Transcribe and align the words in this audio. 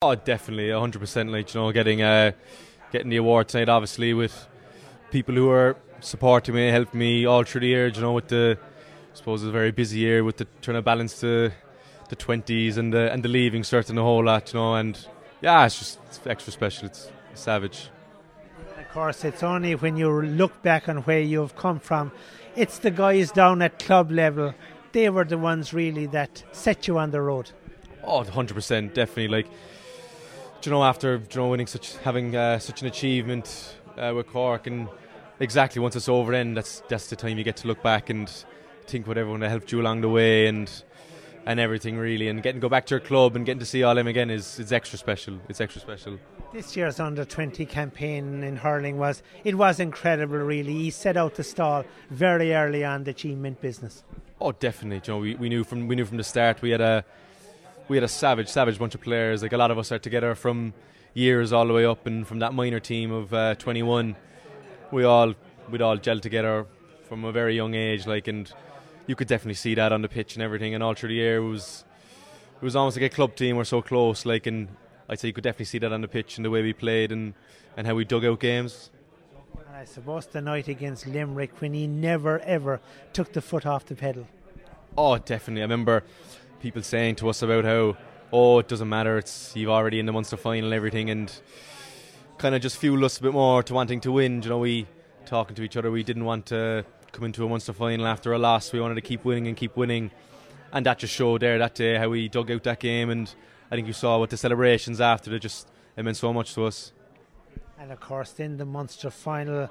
Oh, 0.00 0.14
definitely, 0.14 0.70
hundred 0.70 1.00
percent. 1.00 1.32
Like 1.32 1.52
you 1.52 1.60
know, 1.60 1.72
getting 1.72 2.02
uh, 2.02 2.30
getting 2.92 3.08
the 3.08 3.16
award 3.16 3.48
tonight, 3.48 3.68
obviously, 3.68 4.14
with 4.14 4.46
people 5.10 5.34
who 5.34 5.50
are 5.50 5.76
supporting 5.98 6.54
me, 6.54 6.68
helping 6.68 7.00
me 7.00 7.26
all 7.26 7.42
through 7.42 7.62
the 7.62 7.66
year. 7.66 7.88
You 7.88 8.00
know, 8.02 8.12
with 8.12 8.28
the 8.28 8.56
I 8.60 9.16
suppose 9.16 9.42
it's 9.42 9.48
a 9.48 9.50
very 9.50 9.72
busy 9.72 9.98
year 9.98 10.22
with 10.22 10.36
the 10.36 10.46
trying 10.62 10.76
to 10.76 10.82
balance 10.82 11.18
the 11.18 11.50
the 12.10 12.14
twenties 12.14 12.78
and 12.78 12.94
the 12.94 13.12
and 13.12 13.24
the 13.24 13.28
leaving 13.28 13.64
certain 13.64 13.96
the 13.96 14.02
whole 14.02 14.24
lot. 14.24 14.52
You 14.54 14.60
know, 14.60 14.76
and 14.76 15.04
yeah, 15.40 15.66
it's 15.66 15.80
just 15.80 15.98
it's 16.06 16.24
extra 16.28 16.52
special. 16.52 16.86
It's 16.86 17.10
savage. 17.34 17.88
Of 18.78 18.88
course, 18.94 19.24
it's 19.24 19.42
only 19.42 19.74
when 19.74 19.96
you 19.96 20.22
look 20.22 20.62
back 20.62 20.88
on 20.88 20.98
where 20.98 21.18
you've 21.18 21.56
come 21.56 21.80
from. 21.80 22.12
It's 22.54 22.78
the 22.78 22.92
guys 22.92 23.32
down 23.32 23.62
at 23.62 23.80
club 23.80 24.12
level. 24.12 24.54
They 24.92 25.10
were 25.10 25.24
the 25.24 25.38
ones 25.38 25.74
really 25.74 26.06
that 26.06 26.44
set 26.52 26.86
you 26.86 26.98
on 26.98 27.10
the 27.10 27.20
road. 27.20 27.50
Oh, 28.04 28.22
100%, 28.22 28.94
definitely. 28.94 29.28
Like, 29.28 29.46
you 30.64 30.72
know, 30.72 30.84
after 30.84 31.16
you 31.16 31.36
know, 31.36 31.48
winning 31.48 31.66
such, 31.66 31.96
having 31.98 32.34
uh, 32.34 32.58
such 32.58 32.82
an 32.82 32.88
achievement 32.88 33.76
uh, 33.96 34.12
with 34.14 34.26
Cork, 34.26 34.66
and 34.66 34.88
exactly 35.40 35.80
once 35.80 35.96
it's 35.96 36.08
over, 36.08 36.32
then 36.32 36.54
that's 36.54 36.82
that's 36.88 37.08
the 37.08 37.16
time 37.16 37.38
you 37.38 37.44
get 37.44 37.56
to 37.58 37.68
look 37.68 37.82
back 37.82 38.10
and 38.10 38.32
think 38.86 39.06
what 39.06 39.18
everyone 39.18 39.40
that 39.40 39.50
helped 39.50 39.70
you 39.70 39.80
along 39.80 40.00
the 40.00 40.08
way 40.08 40.46
and 40.46 40.82
and 41.46 41.60
everything 41.60 41.96
really, 41.96 42.28
and 42.28 42.42
getting 42.42 42.60
to 42.60 42.64
go 42.64 42.68
back 42.68 42.84
to 42.86 42.94
your 42.94 43.00
club 43.00 43.34
and 43.34 43.46
getting 43.46 43.60
to 43.60 43.66
see 43.66 43.82
all 43.82 43.94
them 43.94 44.06
again 44.06 44.30
is 44.30 44.58
is 44.58 44.72
extra 44.72 44.98
special. 44.98 45.38
It's 45.48 45.60
extra 45.60 45.80
special. 45.80 46.18
This 46.52 46.76
year's 46.76 46.98
under 46.98 47.24
20 47.26 47.66
campaign 47.66 48.42
in 48.42 48.56
hurling 48.56 48.98
was 48.98 49.22
it 49.44 49.54
was 49.54 49.80
incredible. 49.80 50.38
Really, 50.38 50.72
he 50.72 50.90
set 50.90 51.16
out 51.16 51.36
the 51.36 51.44
stall 51.44 51.84
very 52.10 52.54
early 52.54 52.84
on 52.84 53.04
the 53.04 53.10
achievement 53.10 53.60
business. 53.60 54.02
Oh, 54.40 54.52
definitely. 54.52 55.02
You 55.06 55.14
know, 55.14 55.20
we, 55.20 55.34
we 55.34 55.48
knew 55.48 55.64
from 55.64 55.88
we 55.88 55.96
knew 55.96 56.04
from 56.04 56.16
the 56.16 56.24
start 56.24 56.62
we 56.62 56.70
had 56.70 56.80
a 56.80 57.04
we 57.88 57.96
had 57.96 58.04
a 58.04 58.08
savage, 58.08 58.48
savage 58.48 58.78
bunch 58.78 58.94
of 58.94 59.00
players. 59.00 59.42
Like 59.42 59.52
a 59.52 59.56
lot 59.56 59.70
of 59.70 59.78
us 59.78 59.90
are 59.90 59.98
together 59.98 60.34
from 60.34 60.74
years 61.14 61.52
all 61.52 61.66
the 61.66 61.72
way 61.72 61.84
up, 61.84 62.06
and 62.06 62.26
from 62.26 62.38
that 62.40 62.54
minor 62.54 62.80
team 62.80 63.10
of 63.10 63.32
uh, 63.32 63.54
21, 63.56 64.14
we 64.92 65.04
all 65.04 65.34
we'd 65.70 65.82
all 65.82 65.96
gel 65.96 66.20
together 66.20 66.66
from 67.08 67.24
a 67.24 67.32
very 67.32 67.56
young 67.56 67.74
age. 67.74 68.06
Like, 68.06 68.28
and 68.28 68.52
you 69.06 69.16
could 69.16 69.28
definitely 69.28 69.54
see 69.54 69.74
that 69.74 69.92
on 69.92 70.02
the 70.02 70.08
pitch 70.08 70.34
and 70.34 70.42
everything. 70.42 70.74
And 70.74 70.82
all 70.82 70.94
through 70.94 71.10
the 71.10 71.16
year, 71.16 71.38
it 71.38 71.48
was 71.48 71.84
it 72.60 72.64
was 72.64 72.76
almost 72.76 72.96
like 72.96 73.10
a 73.10 73.14
club 73.14 73.34
team. 73.34 73.56
We're 73.56 73.64
so 73.64 73.82
close. 73.82 74.26
Like, 74.26 74.46
and 74.46 74.68
I'd 75.08 75.18
say 75.18 75.28
you 75.28 75.34
could 75.34 75.44
definitely 75.44 75.66
see 75.66 75.78
that 75.78 75.92
on 75.92 76.02
the 76.02 76.08
pitch 76.08 76.36
and 76.36 76.44
the 76.44 76.50
way 76.50 76.62
we 76.62 76.72
played 76.72 77.10
and 77.10 77.34
and 77.76 77.86
how 77.86 77.94
we 77.94 78.04
dug 78.04 78.24
out 78.24 78.40
games. 78.40 78.90
And 79.66 79.76
I 79.76 79.84
suppose 79.84 80.26
the 80.26 80.40
night 80.40 80.68
against 80.68 81.06
Limerick 81.06 81.60
when 81.60 81.72
he 81.72 81.86
never 81.86 82.38
ever 82.40 82.80
took 83.12 83.32
the 83.32 83.40
foot 83.40 83.64
off 83.64 83.86
the 83.86 83.94
pedal. 83.94 84.26
Oh, 84.96 85.16
definitely. 85.18 85.62
I 85.62 85.64
remember 85.64 86.02
people 86.60 86.82
saying 86.82 87.16
to 87.16 87.28
us 87.28 87.42
about 87.42 87.64
how, 87.64 87.96
oh, 88.32 88.58
it 88.58 88.68
doesn't 88.68 88.88
matter, 88.88 89.18
it's 89.18 89.54
you've 89.54 89.70
already 89.70 90.00
in 90.00 90.06
the 90.06 90.12
Munster 90.12 90.36
final 90.36 90.66
and 90.66 90.74
everything, 90.74 91.10
and 91.10 91.32
kind 92.38 92.54
of 92.54 92.62
just 92.62 92.76
fueled 92.76 93.04
us 93.04 93.18
a 93.18 93.22
bit 93.22 93.32
more 93.32 93.62
to 93.62 93.74
wanting 93.74 94.00
to 94.00 94.12
win. 94.12 94.42
You 94.42 94.50
know, 94.50 94.58
we 94.58 94.86
talking 95.26 95.54
to 95.56 95.62
each 95.62 95.76
other, 95.76 95.90
we 95.90 96.02
didn't 96.02 96.24
want 96.24 96.46
to 96.46 96.84
come 97.12 97.24
into 97.24 97.44
a 97.44 97.48
Munster 97.48 97.72
final 97.72 98.06
after 98.06 98.32
a 98.32 98.38
loss. 98.38 98.72
We 98.72 98.80
wanted 98.80 98.96
to 98.96 99.00
keep 99.00 99.24
winning 99.24 99.46
and 99.46 99.56
keep 99.56 99.76
winning, 99.76 100.10
and 100.72 100.84
that 100.86 100.98
just 100.98 101.14
showed 101.14 101.42
there 101.42 101.58
that 101.58 101.74
day 101.74 101.96
how 101.96 102.08
we 102.08 102.28
dug 102.28 102.50
out 102.50 102.62
that 102.64 102.80
game. 102.80 103.10
And 103.10 103.32
I 103.70 103.76
think 103.76 103.86
you 103.86 103.92
saw 103.92 104.18
what 104.18 104.30
the 104.30 104.36
celebrations 104.36 105.00
after 105.00 105.34
it 105.34 105.40
just 105.40 105.68
it 105.96 106.04
meant 106.04 106.16
so 106.16 106.32
much 106.32 106.54
to 106.54 106.64
us. 106.64 106.92
And 107.78 107.92
of 107.92 108.00
course, 108.00 108.32
then 108.32 108.56
the 108.56 108.64
Munster 108.64 109.10
final 109.10 109.70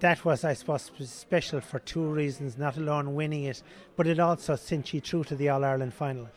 that 0.00 0.24
was, 0.24 0.44
I 0.44 0.54
suppose, 0.54 0.90
special 1.04 1.60
for 1.60 1.78
two 1.78 2.04
reasons. 2.04 2.58
Not 2.58 2.76
alone 2.76 3.14
winning 3.14 3.44
it, 3.44 3.62
but 3.96 4.06
it 4.06 4.18
also 4.18 4.56
sent 4.56 4.92
you 4.92 5.00
through 5.00 5.24
to 5.24 5.36
the 5.36 5.48
All 5.50 5.64
Ireland 5.64 5.94
final. 5.94 6.28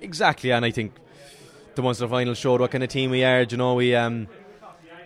Exactly, 0.00 0.52
and 0.52 0.64
I 0.64 0.70
think 0.70 0.92
the 1.74 1.82
Munster 1.82 2.08
final 2.08 2.34
showed 2.34 2.60
what 2.60 2.70
kind 2.70 2.84
of 2.84 2.90
team 2.90 3.10
we 3.10 3.24
are. 3.24 3.44
Do 3.44 3.54
you 3.54 3.58
know, 3.58 3.74
we 3.74 3.94
um, 3.94 4.28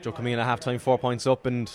Joe 0.02 0.12
coming 0.12 0.34
in 0.34 0.38
at 0.38 0.44
half 0.44 0.60
time, 0.60 0.78
four 0.78 0.98
points 0.98 1.26
up, 1.26 1.46
and 1.46 1.70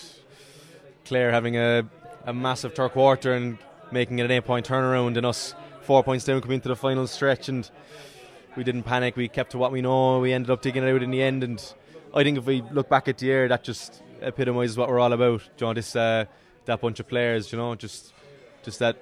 Clare 1.04 1.32
having 1.32 1.56
a, 1.56 1.88
a 2.24 2.32
massive 2.32 2.74
third 2.74 2.92
quarter 2.92 3.32
and 3.32 3.58
making 3.90 4.18
it 4.18 4.24
an 4.24 4.30
eight 4.30 4.44
point 4.44 4.68
turnaround, 4.68 5.16
and 5.16 5.26
us 5.26 5.54
four 5.82 6.04
points 6.04 6.24
down 6.24 6.40
coming 6.40 6.56
into 6.56 6.68
the 6.68 6.76
final 6.76 7.06
stretch. 7.06 7.48
And 7.48 7.68
we 8.56 8.64
didn't 8.64 8.82
panic, 8.82 9.16
we 9.16 9.28
kept 9.28 9.52
to 9.52 9.58
what 9.58 9.72
we 9.72 9.80
know, 9.80 10.20
we 10.20 10.32
ended 10.32 10.50
up 10.50 10.62
digging 10.62 10.82
it 10.84 10.92
out 10.92 11.02
in 11.02 11.10
the 11.10 11.22
end. 11.22 11.42
And 11.42 11.74
I 12.14 12.22
think 12.24 12.38
if 12.38 12.44
we 12.44 12.62
look 12.72 12.88
back 12.88 13.08
at 13.08 13.18
the 13.18 13.26
year, 13.26 13.48
that 13.48 13.62
just 13.64 14.02
epitomises 14.20 14.76
what 14.76 14.88
we're 14.88 14.98
all 14.98 15.12
about. 15.12 15.42
You 15.58 15.66
know, 15.66 15.74
this 15.74 15.94
uh, 15.96 16.24
that 16.64 16.80
bunch 16.80 17.00
of 17.00 17.08
players. 17.08 17.52
You 17.52 17.58
know, 17.58 17.74
just 17.74 18.12
just 18.62 18.78
that 18.78 18.96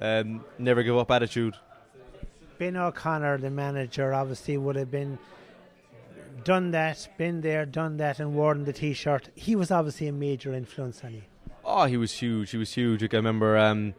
um, 0.00 0.44
never 0.58 0.82
give 0.82 0.96
up 0.96 1.10
attitude. 1.10 1.54
Ben 2.58 2.76
O'Connor, 2.76 3.38
the 3.38 3.50
manager, 3.50 4.14
obviously 4.14 4.56
would 4.56 4.76
have 4.76 4.90
been 4.90 5.18
done 6.44 6.70
that, 6.70 7.08
been 7.18 7.40
there, 7.40 7.66
done 7.66 7.98
that, 7.98 8.18
and 8.18 8.34
worn 8.34 8.64
the 8.64 8.72
T-shirt. 8.72 9.28
He 9.34 9.56
was 9.56 9.70
obviously 9.70 10.06
a 10.08 10.12
major 10.12 10.54
influence 10.54 11.04
on 11.04 11.14
you. 11.14 11.22
Oh, 11.64 11.84
he 11.84 11.96
was 11.96 12.12
huge. 12.12 12.50
He 12.50 12.56
was 12.56 12.72
huge. 12.72 13.02
Like, 13.02 13.12
I 13.12 13.16
remember 13.16 13.58
um, 13.58 13.94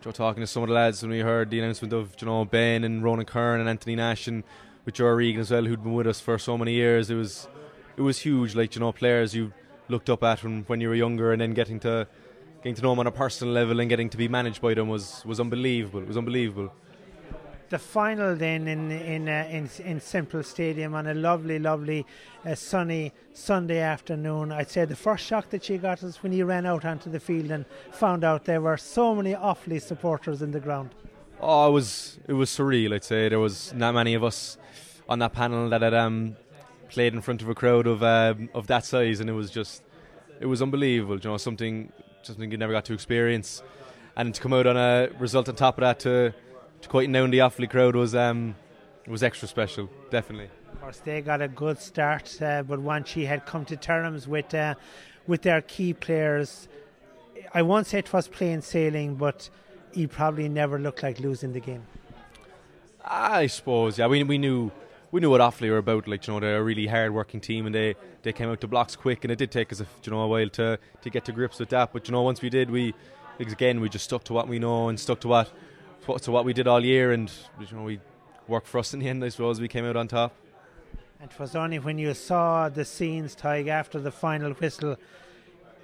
Joe 0.00 0.10
talking 0.10 0.40
to 0.40 0.46
some 0.46 0.62
of 0.62 0.70
the 0.70 0.74
lads 0.74 1.02
when 1.02 1.10
we 1.10 1.20
heard 1.20 1.50
the 1.50 1.60
announcement 1.60 1.92
of 1.92 2.16
you 2.18 2.26
know 2.26 2.44
Ben 2.44 2.84
and 2.84 3.04
Ronan 3.04 3.26
Curran 3.26 3.60
and 3.60 3.68
Anthony 3.68 3.96
Nash 3.96 4.26
and 4.26 4.42
with 4.84 4.94
Joe 4.94 5.08
Regan 5.08 5.42
as 5.42 5.50
well, 5.50 5.64
who'd 5.66 5.82
been 5.82 5.92
with 5.92 6.06
us 6.06 6.20
for 6.20 6.38
so 6.38 6.56
many 6.56 6.72
years. 6.72 7.10
It 7.10 7.16
was 7.16 7.46
it 7.96 8.02
was 8.02 8.18
huge. 8.18 8.54
Like 8.54 8.74
you 8.74 8.80
know, 8.80 8.92
players 8.92 9.34
you 9.34 9.52
looked 9.90 10.10
up 10.10 10.22
at 10.22 10.42
when, 10.42 10.64
when 10.66 10.80
you 10.80 10.88
were 10.88 10.94
younger, 10.94 11.32
and 11.32 11.40
then 11.40 11.52
getting 11.52 11.80
to 11.80 12.06
getting 12.62 12.74
to 12.74 12.82
know 12.82 12.90
them 12.90 12.98
on 13.00 13.06
a 13.06 13.10
personal 13.10 13.54
level 13.54 13.80
and 13.80 13.88
getting 13.88 14.10
to 14.10 14.16
be 14.16 14.28
managed 14.28 14.60
by 14.60 14.74
them 14.74 14.88
was, 14.88 15.22
was 15.24 15.40
unbelievable. 15.40 16.00
It 16.00 16.08
was 16.08 16.18
unbelievable. 16.18 16.70
The 17.70 17.78
final 17.78 18.34
then 18.34 18.66
in 18.66 18.90
in 18.90 19.28
uh, 19.28 19.46
in, 19.48 19.70
in 19.84 20.00
Semple 20.00 20.42
Stadium 20.42 20.92
on 20.92 21.06
a 21.06 21.14
lovely, 21.14 21.60
lovely, 21.60 22.04
uh, 22.44 22.56
sunny 22.56 23.12
Sunday 23.32 23.78
afternoon. 23.78 24.50
I'd 24.50 24.68
say 24.68 24.84
the 24.86 24.96
first 24.96 25.24
shock 25.24 25.50
that 25.50 25.64
she 25.64 25.78
got 25.78 26.02
was 26.02 26.20
when 26.20 26.32
you 26.32 26.46
ran 26.46 26.66
out 26.66 26.84
onto 26.84 27.08
the 27.08 27.20
field 27.20 27.52
and 27.52 27.64
found 27.92 28.24
out 28.24 28.44
there 28.44 28.60
were 28.60 28.76
so 28.76 29.14
many 29.14 29.34
Offaly 29.34 29.80
supporters 29.80 30.42
in 30.42 30.50
the 30.50 30.58
ground. 30.58 30.90
Oh, 31.40 31.68
it 31.68 31.72
was 31.72 32.18
it 32.26 32.32
was 32.32 32.50
surreal. 32.50 32.92
I'd 32.92 33.04
say 33.04 33.28
there 33.28 33.38
was 33.38 33.72
not 33.72 33.94
many 33.94 34.14
of 34.14 34.24
us 34.24 34.58
on 35.08 35.20
that 35.20 35.32
panel 35.32 35.68
that 35.70 35.80
had 35.80 35.94
um, 35.94 36.36
played 36.90 37.14
in 37.14 37.20
front 37.20 37.42
of 37.42 37.48
a 37.48 37.54
crowd 37.54 37.86
of 37.86 38.02
um, 38.02 38.50
of 38.54 38.66
that 38.66 38.84
size, 38.84 39.20
and 39.20 39.30
it 39.30 39.34
was 39.34 39.50
just 39.50 39.82
it 40.40 40.46
was 40.46 40.60
unbelievable. 40.60 41.18
You 41.18 41.30
know, 41.30 41.36
something 41.36 41.92
something 42.22 42.50
you 42.50 42.58
never 42.58 42.72
got 42.72 42.84
to 42.86 42.92
experience, 42.92 43.62
and 44.16 44.34
to 44.34 44.40
come 44.40 44.52
out 44.52 44.66
on 44.66 44.76
a 44.76 45.08
result 45.18 45.48
on 45.48 45.54
top 45.54 45.78
of 45.78 45.82
that 45.82 46.00
to 46.00 46.34
to 46.82 46.88
quieten 46.88 47.12
down 47.12 47.30
the 47.30 47.38
Offaly 47.38 47.68
crowd 47.70 47.96
was 47.96 48.14
um, 48.14 48.56
was 49.06 49.22
extra 49.22 49.48
special, 49.48 49.88
definitely. 50.10 50.50
Of 50.72 50.80
course, 50.80 50.98
they 50.98 51.20
got 51.20 51.42
a 51.42 51.48
good 51.48 51.78
start, 51.78 52.40
uh, 52.40 52.62
but 52.62 52.80
once 52.80 53.08
she 53.08 53.24
had 53.26 53.46
come 53.46 53.64
to 53.66 53.76
terms 53.76 54.26
with 54.26 54.52
uh, 54.54 54.74
with 55.26 55.42
their 55.42 55.60
key 55.62 55.92
players, 55.94 56.68
I 57.54 57.62
won't 57.62 57.86
say 57.86 57.98
it 57.98 58.12
was 58.12 58.28
plain 58.28 58.62
sailing, 58.62 59.14
but 59.14 59.48
he 59.92 60.06
probably 60.06 60.48
never 60.48 60.78
looked 60.78 61.02
like 61.02 61.20
losing 61.20 61.52
the 61.52 61.60
game. 61.60 61.86
I 63.04 63.46
suppose, 63.46 63.98
yeah. 63.98 64.06
We 64.06 64.22
we 64.24 64.38
knew 64.38 64.70
we 65.12 65.20
knew 65.20 65.30
what 65.30 65.40
Offaly 65.40 65.70
were 65.70 65.78
about. 65.78 66.06
Like 66.06 66.26
you 66.26 66.32
know, 66.32 66.40
they're 66.40 66.58
a 66.58 66.62
really 66.62 66.86
hard 66.86 67.12
working 67.12 67.40
team, 67.40 67.66
and 67.66 67.74
they, 67.74 67.94
they 68.22 68.32
came 68.32 68.48
out 68.48 68.60
to 68.60 68.68
blocks 68.68 68.96
quick, 68.96 69.24
and 69.24 69.32
it 69.32 69.36
did 69.36 69.50
take 69.50 69.72
us 69.72 69.80
a 69.80 69.86
you 70.04 70.12
know 70.12 70.20
a 70.20 70.28
while 70.28 70.48
to, 70.50 70.78
to 71.02 71.10
get 71.10 71.24
to 71.26 71.32
grips 71.32 71.58
with 71.58 71.70
that. 71.70 71.92
But 71.92 72.08
you 72.08 72.12
know, 72.12 72.22
once 72.22 72.42
we 72.42 72.50
did, 72.50 72.70
we 72.70 72.94
again 73.38 73.80
we 73.80 73.88
just 73.88 74.04
stuck 74.04 74.24
to 74.24 74.32
what 74.32 74.48
we 74.48 74.58
know 74.58 74.88
and 74.88 75.00
stuck 75.00 75.20
to 75.20 75.28
what 75.28 75.52
to 76.22 76.30
what 76.30 76.44
we 76.44 76.52
did 76.52 76.66
all 76.66 76.84
year, 76.84 77.12
and 77.12 77.30
you 77.58 77.76
know 77.76 77.82
we 77.82 78.00
worked 78.48 78.66
for 78.66 78.78
us 78.78 78.94
in 78.94 79.00
the 79.00 79.08
end. 79.08 79.24
I 79.24 79.28
suppose 79.28 79.60
we 79.60 79.68
came 79.68 79.84
out 79.84 79.96
on 79.96 80.08
top. 80.08 80.34
And 81.20 81.30
it 81.30 81.38
was 81.38 81.54
only 81.54 81.78
when 81.78 81.98
you 81.98 82.14
saw 82.14 82.70
the 82.70 82.84
scenes, 82.84 83.36
Tadgh, 83.36 83.68
after 83.68 84.00
the 84.00 84.10
final 84.10 84.52
whistle, 84.52 84.96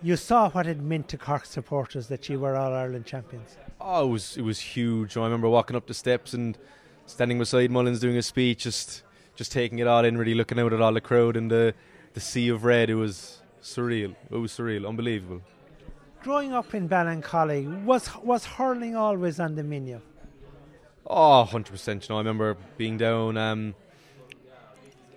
you 0.03 0.16
saw 0.16 0.48
what 0.50 0.66
it 0.66 0.81
meant 0.81 1.09
to 1.09 1.19
Cork 1.19 1.44
supporters 1.44 2.09
that 2.09 2.28
you 2.31 2.41
were 2.41 2.56
All 2.56 2.72
Ireland 2.72 3.04
champions. 3.04 3.56
Oh, 3.81 4.09
it 4.09 4.10
was 4.10 4.36
it 4.36 4.42
was 4.42 4.60
huge. 4.60 5.16
I 5.16 5.25
remember 5.25 5.48
walking 5.48 5.76
up 5.76 5.86
the 5.86 5.94
steps 5.94 6.32
and 6.32 6.56
standing 7.06 7.38
beside 7.38 7.70
Mullins 7.70 8.00
doing 8.00 8.16
a 8.16 8.22
speech, 8.22 8.65
just 8.65 9.03
just 9.36 9.52
taking 9.52 9.78
it 9.78 9.86
all 9.86 10.04
in, 10.04 10.19
really 10.19 10.34
looking 10.34 10.58
out 10.58 10.72
at 10.72 10.80
all 10.80 10.92
the 10.92 11.00
crowd 11.00 11.36
and 11.36 11.50
the 11.50 11.74
the 12.14 12.21
sea 12.21 12.48
of 12.48 12.65
red. 12.65 12.91
It 12.91 12.94
was 12.94 13.38
surreal. 13.62 14.16
It 14.30 14.36
was 14.36 14.53
surreal, 14.53 14.88
unbelievable. 14.88 15.42
Growing 16.22 16.53
up 16.53 16.74
in 16.74 16.88
Ballincollig, 16.88 17.84
was 17.84 18.09
was 18.22 18.44
hurling 18.44 18.97
always 18.97 19.38
on 19.38 19.54
the 19.54 19.62
menu? 19.62 20.00
Oh, 21.06 21.41
100 21.41 21.71
percent. 21.71 22.09
You 22.09 22.15
know, 22.15 22.16
I 22.16 22.21
remember 22.21 22.56
being 22.77 22.97
down. 22.98 23.36
Um, 23.36 23.74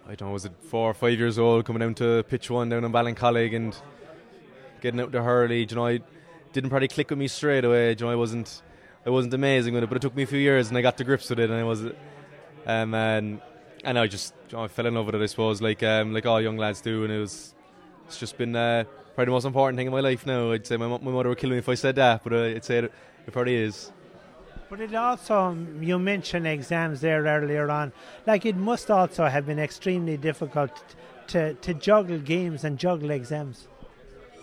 I 0.07 0.15
don't 0.15 0.29
know, 0.29 0.33
was 0.33 0.45
it 0.45 0.53
four 0.59 0.89
or 0.89 0.93
five 0.95 1.19
years 1.19 1.37
old, 1.37 1.65
coming 1.65 1.81
down 1.81 1.93
to 1.95 2.23
pitch 2.23 2.49
one 2.49 2.67
down 2.67 2.83
in 2.83 2.91
Ballincollig 2.91 3.55
and 3.55 3.75
getting 4.81 4.99
out 4.99 5.11
to 5.11 5.21
hurley. 5.21 5.67
You 5.69 5.75
know, 5.75 5.85
I 5.85 5.99
didn't 6.51 6.71
probably 6.71 6.87
click 6.87 7.11
with 7.11 7.19
me 7.19 7.27
straight 7.27 7.63
away. 7.63 7.91
You 7.91 7.95
know, 8.05 8.09
I 8.09 8.15
wasn't, 8.15 8.63
I 9.05 9.11
wasn't 9.11 9.35
amazing 9.35 9.75
with 9.75 9.83
it, 9.83 9.87
but 9.87 9.97
it 9.97 10.01
took 10.01 10.15
me 10.15 10.23
a 10.23 10.27
few 10.27 10.39
years 10.39 10.69
and 10.69 10.77
I 10.77 10.81
got 10.81 10.97
to 10.97 11.03
grips 11.03 11.29
with 11.29 11.39
it, 11.39 11.51
and 11.51 11.59
I 11.59 11.63
was, 11.63 11.83
um, 12.65 12.93
and 12.95 13.39
and 13.83 13.97
I 13.97 14.07
just 14.07 14.33
I 14.55 14.67
fell 14.67 14.85
in 14.85 14.95
love 14.95 15.05
with 15.05 15.15
it. 15.15 15.21
I 15.21 15.25
suppose, 15.25 15.61
like 15.61 15.83
um, 15.83 16.13
like 16.13 16.25
all 16.25 16.41
young 16.41 16.57
lads 16.57 16.81
do, 16.81 17.03
and 17.03 17.13
it 17.13 17.19
was 17.19 17.53
it's 18.07 18.17
just 18.17 18.37
been 18.37 18.55
uh, 18.55 18.83
probably 19.15 19.25
the 19.25 19.31
most 19.31 19.45
important 19.45 19.77
thing 19.77 19.87
in 19.87 19.93
my 19.93 19.99
life 19.99 20.25
now. 20.25 20.51
I'd 20.51 20.65
say 20.65 20.77
my, 20.77 20.87
my 20.87 21.11
mother 21.11 21.29
would 21.29 21.37
kill 21.37 21.51
me 21.51 21.57
if 21.57 21.69
I 21.69 21.75
said 21.75 21.95
that, 21.95 22.23
but 22.23 22.33
uh, 22.33 22.43
I'd 22.43 22.65
say 22.65 22.79
it, 22.79 22.85
it 22.85 23.31
probably 23.31 23.55
is. 23.55 23.91
But 24.69 24.81
it 24.81 24.93
also, 24.93 25.57
you 25.81 25.97
mentioned 25.97 26.45
exams 26.45 27.01
there 27.01 27.23
earlier 27.23 27.71
on. 27.71 27.91
Like 28.27 28.45
it 28.45 28.55
must 28.55 28.91
also 28.91 29.25
have 29.25 29.47
been 29.47 29.57
extremely 29.57 30.15
difficult 30.15 30.71
to, 31.27 31.55
to 31.55 31.73
juggle 31.73 32.19
games 32.19 32.63
and 32.63 32.77
juggle 32.77 33.09
exams. 33.09 33.67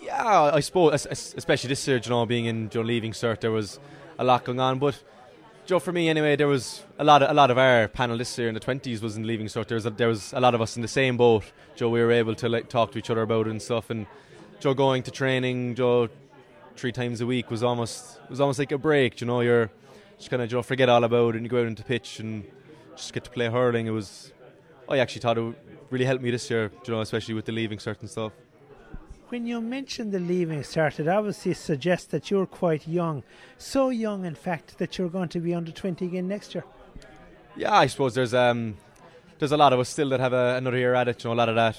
Yeah, 0.02 0.50
I 0.52 0.60
suppose, 0.60 1.06
especially 1.06 1.68
this 1.68 1.86
year, 1.86 2.00
you 2.02 2.10
know, 2.10 2.26
being 2.26 2.46
in 2.46 2.68
Joe 2.70 2.80
leaving 2.80 3.12
cert, 3.12 3.40
there 3.40 3.52
was 3.52 3.78
a 4.18 4.24
lot 4.24 4.44
going 4.44 4.60
on. 4.60 4.78
But 4.78 5.02
Joe, 5.66 5.80
for 5.80 5.90
me 5.90 6.08
anyway, 6.08 6.36
there 6.36 6.46
was 6.46 6.84
a 6.96 7.02
lot 7.02 7.24
of 7.24 7.30
a 7.30 7.34
lot 7.34 7.50
of 7.50 7.58
our 7.58 7.88
panel 7.88 8.16
this 8.16 8.38
year 8.38 8.46
in 8.46 8.54
the 8.54 8.60
twenties 8.60 9.02
was 9.02 9.16
in 9.16 9.26
leaving 9.26 9.48
cert. 9.48 9.66
There 9.66 9.74
was 9.74 9.84
a, 9.84 9.90
there 9.90 10.06
was 10.06 10.32
a 10.32 10.38
lot 10.38 10.54
of 10.54 10.60
us 10.60 10.76
in 10.76 10.82
the 10.82 10.86
same 10.86 11.16
boat. 11.16 11.42
Joe, 11.74 11.88
we 11.88 12.00
were 12.00 12.12
able 12.12 12.36
to 12.36 12.48
like 12.48 12.68
talk 12.68 12.92
to 12.92 12.98
each 12.98 13.10
other 13.10 13.22
about 13.22 13.48
it 13.48 13.50
and 13.50 13.60
stuff. 13.60 13.90
And 13.90 14.06
Joe 14.60 14.74
going 14.74 15.02
to 15.02 15.10
training, 15.10 15.74
Joe, 15.74 16.08
three 16.76 16.92
times 16.92 17.20
a 17.20 17.26
week 17.26 17.50
was 17.50 17.64
almost 17.64 18.20
was 18.30 18.40
almost 18.40 18.60
like 18.60 18.70
a 18.70 18.78
break. 18.78 19.20
You 19.20 19.26
know, 19.26 19.40
you're 19.40 19.68
just 20.18 20.30
kind 20.30 20.40
of 20.40 20.52
know, 20.52 20.62
forget 20.62 20.88
all 20.88 21.02
about 21.02 21.30
it 21.34 21.38
and 21.38 21.44
you 21.44 21.50
go 21.50 21.60
out 21.60 21.66
into 21.66 21.82
pitch 21.82 22.20
and 22.20 22.44
just 22.94 23.12
get 23.12 23.24
to 23.24 23.30
play 23.30 23.48
hurling. 23.48 23.88
It 23.88 23.90
was 23.90 24.32
I 24.88 24.98
actually 24.98 25.22
thought 25.22 25.36
it 25.36 25.54
really 25.90 26.04
helped 26.04 26.22
me 26.22 26.30
this 26.30 26.48
year. 26.48 26.70
You 26.86 26.94
know, 26.94 27.00
especially 27.00 27.34
with 27.34 27.44
the 27.44 27.50
leaving 27.50 27.80
certain 27.80 28.06
stuff. 28.06 28.30
When 29.28 29.44
you 29.44 29.60
mentioned 29.60 30.12
the 30.12 30.20
leaving 30.20 30.60
cert, 30.60 31.00
it 31.00 31.08
obviously 31.08 31.52
suggests 31.54 32.06
that 32.08 32.30
you're 32.30 32.46
quite 32.46 32.86
young. 32.86 33.24
So 33.58 33.88
young, 33.88 34.24
in 34.24 34.36
fact, 34.36 34.78
that 34.78 34.98
you're 34.98 35.08
going 35.08 35.28
to 35.30 35.40
be 35.40 35.52
under 35.52 35.72
20 35.72 36.04
again 36.04 36.28
next 36.28 36.54
year. 36.54 36.64
Yeah, 37.56 37.74
I 37.74 37.86
suppose 37.86 38.14
there's 38.14 38.34
um, 38.34 38.76
there's 39.40 39.50
a 39.50 39.56
lot 39.56 39.72
of 39.72 39.80
us 39.80 39.88
still 39.88 40.10
that 40.10 40.20
have 40.20 40.32
a, 40.32 40.56
another 40.56 40.78
year 40.78 40.94
at 40.94 41.08
it. 41.08 41.24
You 41.24 41.30
know, 41.30 41.34
a 41.34 41.38
lot 41.38 41.48
of 41.48 41.56
that, 41.56 41.76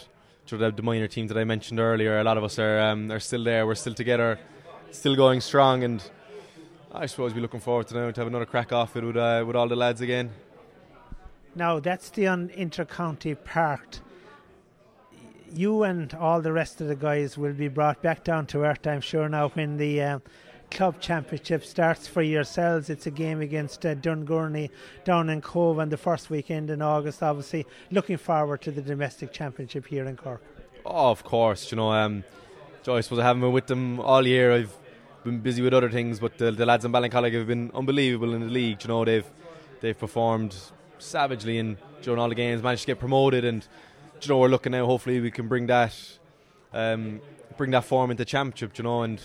you 0.49 0.57
know, 0.57 0.71
the, 0.71 0.81
minor 0.81 1.07
team 1.07 1.27
that 1.27 1.37
I 1.37 1.45
mentioned 1.45 1.79
earlier. 1.79 2.19
A 2.19 2.23
lot 2.23 2.37
of 2.37 2.43
us 2.43 2.59
are 2.59 2.81
um, 2.81 3.09
are 3.11 3.19
still 3.19 3.45
there. 3.45 3.65
We're 3.65 3.75
still 3.75 3.93
together, 3.93 4.39
still 4.91 5.15
going 5.15 5.39
strong, 5.39 5.85
and 5.85 6.03
I 6.91 7.05
suppose 7.05 7.33
we're 7.33 7.41
looking 7.41 7.61
forward 7.61 7.87
to 7.87 7.93
now 7.93 8.11
to 8.11 8.19
have 8.19 8.27
another 8.27 8.45
crack 8.45 8.73
off 8.73 8.97
it 8.97 9.05
with 9.05 9.15
uh, 9.15 9.45
with 9.47 9.55
all 9.55 9.69
the 9.69 9.75
lads 9.77 10.01
again. 10.01 10.31
Now 11.55 11.79
that's 11.79 12.09
the 12.09 12.27
un- 12.27 12.51
inter-county 12.53 13.35
part 13.35 14.01
you 15.53 15.83
and 15.83 16.13
all 16.13 16.41
the 16.41 16.53
rest 16.53 16.81
of 16.81 16.87
the 16.87 16.95
guys 16.95 17.37
will 17.37 17.53
be 17.53 17.67
brought 17.67 18.01
back 18.01 18.23
down 18.23 18.45
to 18.47 18.63
earth, 18.63 18.85
I'm 18.85 19.01
sure, 19.01 19.27
now 19.29 19.49
when 19.49 19.77
the 19.77 20.01
uh, 20.01 20.19
club 20.71 20.99
championship 20.99 21.63
starts 21.63 22.07
for 22.07 22.21
yourselves. 22.21 22.89
It's 22.89 23.07
a 23.07 23.11
game 23.11 23.41
against 23.41 23.85
uh, 23.85 23.95
Dungourney 23.95 24.69
down 25.03 25.29
in 25.29 25.41
Cobh 25.41 25.79
on 25.79 25.89
the 25.89 25.97
first 25.97 26.29
weekend 26.29 26.69
in 26.69 26.81
August. 26.81 27.23
Obviously, 27.23 27.65
looking 27.91 28.17
forward 28.17 28.61
to 28.61 28.71
the 28.71 28.81
domestic 28.81 29.31
championship 29.31 29.87
here 29.87 30.05
in 30.05 30.17
Cork. 30.17 30.41
Oh, 30.85 31.11
of 31.11 31.23
course. 31.23 31.71
You 31.71 31.77
know, 31.77 31.91
um, 31.91 32.23
I 32.87 33.01
suppose 33.01 33.19
I 33.19 33.23
haven't 33.23 33.41
been 33.41 33.51
with 33.51 33.67
them 33.67 33.99
all 33.99 34.25
year. 34.25 34.53
I've 34.53 34.77
been 35.23 35.39
busy 35.39 35.61
with 35.61 35.73
other 35.73 35.89
things, 35.89 36.19
but 36.19 36.37
the, 36.37 36.51
the 36.51 36.65
lads 36.65 36.85
in 36.85 36.91
Ballincollig 36.91 37.33
have 37.33 37.47
been 37.47 37.71
unbelievable 37.73 38.33
in 38.33 38.41
the 38.41 38.47
league. 38.47 38.83
You 38.83 38.87
know, 38.89 39.03
they've 39.03 39.25
they've 39.81 39.97
performed 39.97 40.55
savagely 40.99 41.57
in 41.57 41.77
during 42.01 42.19
all 42.19 42.29
the 42.29 42.35
games, 42.35 42.63
managed 42.63 42.83
to 42.83 42.87
get 42.87 42.99
promoted 42.99 43.43
and 43.43 43.67
you 44.21 44.29
know, 44.29 44.39
we're 44.39 44.47
looking 44.47 44.71
now. 44.71 44.85
Hopefully, 44.85 45.19
we 45.19 45.31
can 45.31 45.47
bring 45.47 45.67
that, 45.67 45.95
um, 46.73 47.21
bring 47.57 47.71
that 47.71 47.85
form 47.85 48.11
into 48.11 48.25
championship. 48.25 48.77
You 48.77 48.83
know, 48.83 49.03
and 49.03 49.21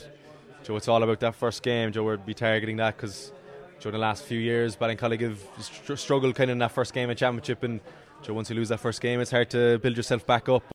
Joe, 0.64 0.76
it's 0.76 0.88
all 0.88 1.02
about 1.02 1.20
that 1.20 1.34
first 1.34 1.62
game. 1.62 1.92
Joe, 1.92 2.04
we'll 2.04 2.16
be 2.18 2.34
targeting 2.34 2.76
that 2.76 2.96
because 2.96 3.32
during 3.80 3.94
the 3.94 3.98
last 3.98 4.24
few 4.24 4.38
years, 4.38 4.76
Ballincollig 4.76 5.20
have 5.20 5.98
struggled 5.98 6.34
kind 6.34 6.50
of 6.50 6.52
in 6.52 6.58
that 6.58 6.72
first 6.72 6.94
game 6.94 7.10
of 7.10 7.16
championship, 7.16 7.62
and 7.62 7.80
Joe, 8.22 8.34
once 8.34 8.50
you 8.50 8.56
lose 8.56 8.68
that 8.68 8.78
first 8.78 9.00
game, 9.00 9.20
it's 9.20 9.30
hard 9.30 9.50
to 9.50 9.78
build 9.78 9.96
yourself 9.96 10.24
back 10.26 10.48
up. 10.48 10.62